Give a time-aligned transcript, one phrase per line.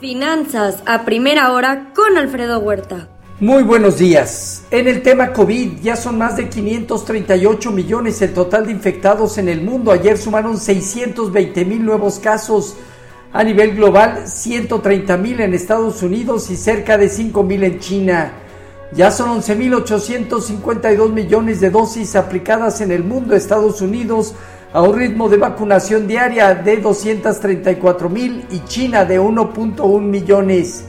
[0.00, 3.08] Finanzas a primera hora con Alfredo Huerta.
[3.38, 4.62] Muy buenos días.
[4.70, 9.50] En el tema COVID ya son más de 538 millones el total de infectados en
[9.50, 9.92] el mundo.
[9.92, 12.76] Ayer sumaron 620 mil nuevos casos
[13.30, 18.32] a nivel global, 130 mil en Estados Unidos y cerca de 5 mil en China.
[18.92, 23.36] Ya son 11.852 millones de dosis aplicadas en el mundo.
[23.36, 24.34] Estados Unidos
[24.72, 30.84] a un ritmo de vacunación diaria de 234 mil y China de 1.1 millones.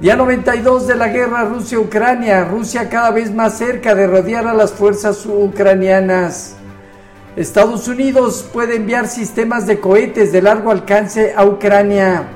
[0.00, 2.44] Día 92 de la guerra Rusia-Ucrania.
[2.44, 6.56] Rusia cada vez más cerca de rodear a las fuerzas ucranianas.
[7.36, 12.28] Estados Unidos puede enviar sistemas de cohetes de largo alcance a Ucrania.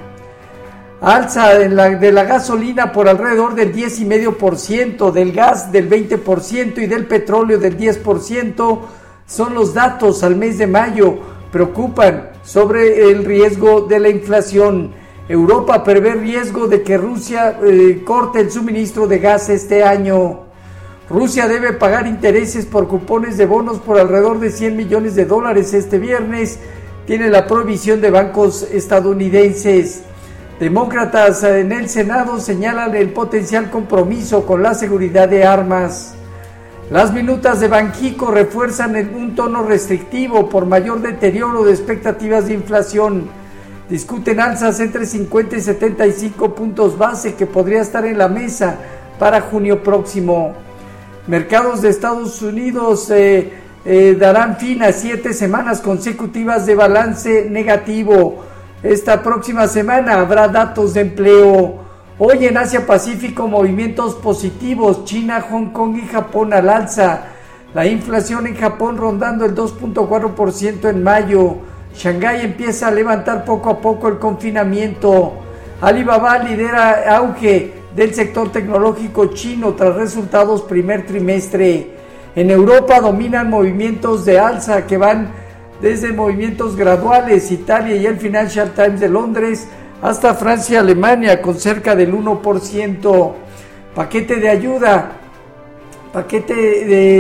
[1.01, 6.87] Alza de la, de la gasolina por alrededor del 10,5%, del gas del 20% y
[6.87, 8.79] del petróleo del 10%
[9.27, 11.19] son los datos al mes de mayo.
[11.51, 14.93] Preocupan sobre el riesgo de la inflación.
[15.29, 20.41] Europa prevé riesgo de que Rusia eh, corte el suministro de gas este año.
[21.09, 25.75] Rusia debe pagar intereses por cupones de bonos por alrededor de 100 millones de dólares
[25.75, 26.59] este viernes.
[27.07, 30.03] Tiene la prohibición de bancos estadounidenses.
[30.59, 36.15] Demócratas en el Senado señalan el potencial compromiso con la seguridad de armas.
[36.93, 43.31] Las minutas de Banjico refuerzan un tono restrictivo por mayor deterioro de expectativas de inflación.
[43.89, 48.77] Discuten alzas entre 50 y 75 puntos base que podría estar en la mesa
[49.19, 50.53] para junio próximo.
[51.29, 53.51] Mercados de Estados Unidos eh,
[53.87, 58.45] eh, darán fin a siete semanas consecutivas de balance negativo.
[58.83, 61.81] Esta próxima semana habrá datos de empleo.
[62.19, 67.23] Hoy en Asia Pacífico movimientos positivos, China, Hong Kong y Japón al alza.
[67.73, 71.57] La inflación en Japón rondando el 2.4% en mayo.
[71.97, 75.33] Shanghái empieza a levantar poco a poco el confinamiento.
[75.81, 81.93] Alibaba lidera auge del sector tecnológico chino tras resultados primer trimestre.
[82.37, 85.33] En Europa dominan movimientos de alza que van
[85.81, 89.67] desde movimientos graduales, Italia y el Financial Times de Londres,
[90.03, 93.33] hasta Francia y Alemania con cerca del 1%.
[93.95, 95.13] Paquete de ayuda,
[96.13, 96.55] paquete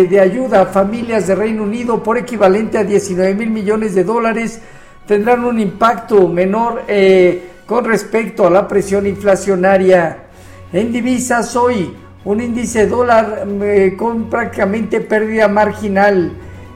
[0.08, 4.60] de, ayuda a familias de Reino Unido por equivalente a 19 mil millones de dólares
[5.06, 10.24] tendrán un impacto menor eh, con respecto a la presión inflacionaria.
[10.72, 11.94] En divisas hoy,
[12.24, 16.32] un índice dólar eh, con prácticamente pérdida marginal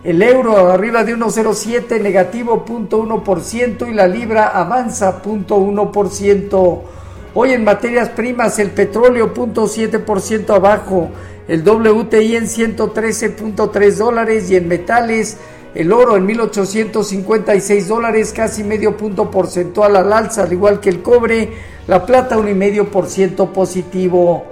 [0.06, 6.80] el euro arriba de 1,07 negativo 0.1% y la libra avanza 0.1%.
[7.34, 11.08] Hoy en materias primas el petróleo 0.7% abajo,
[11.48, 15.38] el WTI en 113.3 dólares y en metales
[15.74, 21.02] el oro en 1856 dólares, casi medio punto porcentual al alza, al igual que el
[21.02, 21.50] cobre,
[21.88, 24.44] la plata un y medio por ciento positivo.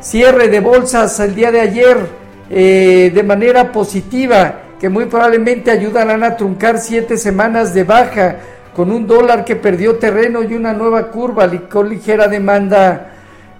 [0.00, 2.19] Cierre de bolsas el día de ayer,
[2.52, 8.36] eh, de manera positiva, que muy probablemente ayudarán a truncar siete semanas de baja,
[8.74, 13.12] con un dólar que perdió terreno y una nueva curva con ligera demanda.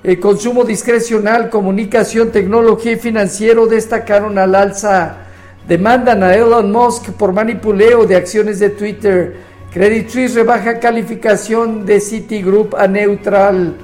[0.03, 5.19] El consumo discrecional, comunicación, tecnología y financiero destacaron al alza.
[5.69, 9.37] Demandan a Elon Musk por manipuleo de acciones de Twitter.
[9.73, 13.77] Credit Suisse rebaja calificación de Citigroup a neutral.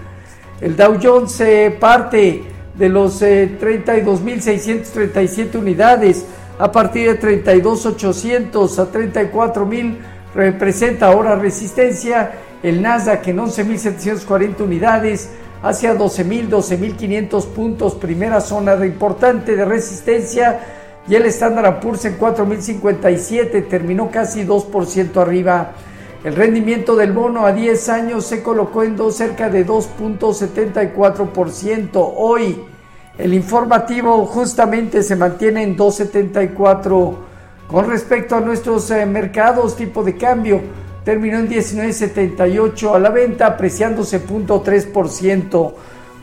[0.61, 1.43] El Dow Jones
[1.79, 6.27] parte de los 32.637 eh, unidades
[6.59, 9.99] a partir de 32.800 a 34.000
[10.35, 12.33] representa ahora resistencia.
[12.63, 15.31] El Nasdaq en 11.740 unidades
[15.63, 20.61] hacia 12.000, 12.500 puntos, primera zona de importante de resistencia.
[21.09, 25.73] Y el Standard Poor's en 4.057 terminó casi 2% arriba.
[26.27, 32.15] El rendimiento del bono a 10 años se colocó en dos, cerca de 2.74%.
[32.17, 32.65] Hoy
[33.17, 37.15] el informativo justamente se mantiene en 2.74.
[37.69, 40.61] Con respecto a nuestros eh, mercados, tipo de cambio
[41.05, 45.75] terminó en 19.78 a la venta, apreciándose 0.3%.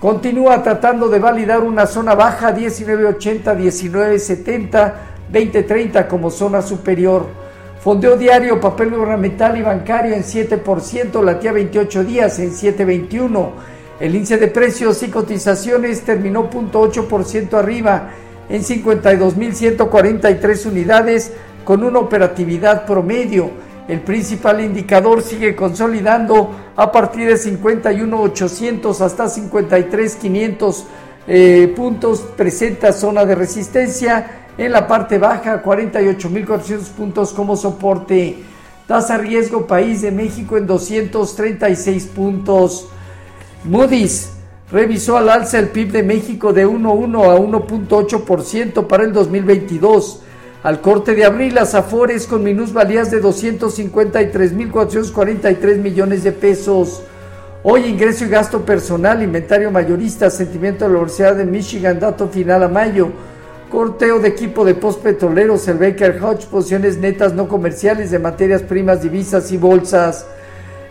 [0.01, 4.93] Continúa tratando de validar una zona baja 19.80, 19.70,
[5.31, 7.42] 20.30 como zona superior.
[7.83, 13.49] Fondeo diario, papel gubernamental y bancario en 7%, latía 28 días en 7.21.
[13.99, 18.11] El índice de precios y cotizaciones terminó 0.8% arriba
[18.47, 21.33] en 52.143 unidades
[21.65, 23.51] con una operatividad promedio.
[23.89, 30.83] El principal indicador sigue consolidando a partir de 51.800 hasta 53.500
[31.27, 32.21] eh, puntos.
[32.37, 38.43] Presenta zona de resistencia en la parte baja, 48.400 puntos como soporte.
[38.87, 42.89] Tasa riesgo país de México en 236 puntos.
[43.63, 44.31] Moody's
[44.71, 50.23] revisó al alza el PIB de México de 1.1 a 1.8% para el 2022.
[50.63, 57.03] Al corte de abril, las Afores con minusvalías de 253.443 millones de pesos.
[57.63, 62.63] Hoy ingreso y gasto personal, inventario mayorista, sentimiento de la Universidad de Michigan, dato final
[62.63, 63.11] a mayo.
[63.73, 69.01] Corteo de equipo de postpetroleros, el Baker Hodge, posiciones netas no comerciales de materias primas,
[69.01, 70.27] divisas y bolsas.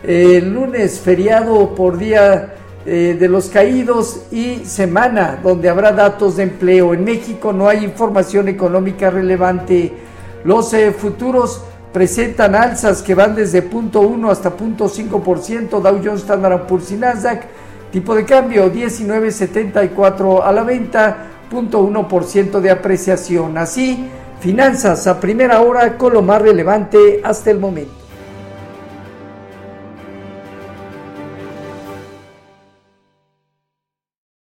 [0.03, 6.43] El lunes, feriado por día eh, de los caídos y semana donde habrá datos de
[6.43, 6.93] empleo.
[6.93, 9.93] En México no hay información económica relevante.
[10.43, 11.63] Los eh, futuros
[11.93, 17.45] presentan alzas que van desde 0.1 hasta 0.5%, Dow Jones, Standard Poor's y Nasdaq.
[17.93, 23.59] Tipo de cambio 19.74 a la venta, 0.1% de apreciación.
[23.59, 24.09] Así,
[24.41, 28.02] finanzas a primera hora con lo más relevante hasta el momento.